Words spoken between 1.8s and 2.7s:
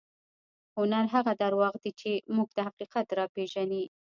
دي چې موږ ته